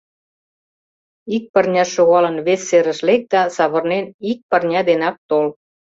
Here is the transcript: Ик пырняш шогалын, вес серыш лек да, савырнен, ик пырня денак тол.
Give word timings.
Ик 1.35 1.43
пырняш 1.53 1.89
шогалын, 1.95 2.37
вес 2.45 2.61
серыш 2.69 2.99
лек 3.07 3.21
да, 3.33 3.41
савырнен, 3.55 4.05
ик 4.31 4.39
пырня 4.49 4.81
денак 4.89 5.15
тол. 5.29 5.47